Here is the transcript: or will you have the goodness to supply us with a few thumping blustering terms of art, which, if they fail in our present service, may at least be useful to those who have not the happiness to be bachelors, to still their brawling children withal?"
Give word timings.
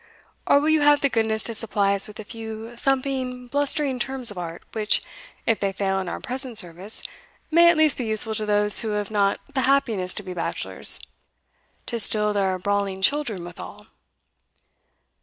or 0.47 0.59
will 0.59 0.69
you 0.69 0.81
have 0.81 1.01
the 1.01 1.09
goodness 1.09 1.43
to 1.43 1.53
supply 1.53 1.93
us 1.93 2.07
with 2.07 2.19
a 2.19 2.23
few 2.23 2.75
thumping 2.75 3.45
blustering 3.45 3.99
terms 3.99 4.31
of 4.31 4.37
art, 4.39 4.63
which, 4.71 5.03
if 5.45 5.59
they 5.59 5.71
fail 5.71 5.99
in 5.99 6.09
our 6.09 6.19
present 6.19 6.57
service, 6.57 7.03
may 7.51 7.69
at 7.69 7.77
least 7.77 7.99
be 7.99 8.05
useful 8.07 8.33
to 8.33 8.47
those 8.47 8.79
who 8.79 8.87
have 8.97 9.11
not 9.11 9.39
the 9.53 9.61
happiness 9.61 10.11
to 10.15 10.23
be 10.23 10.33
bachelors, 10.33 10.99
to 11.85 11.99
still 11.99 12.33
their 12.33 12.57
brawling 12.57 12.99
children 13.03 13.45
withal?" 13.45 13.85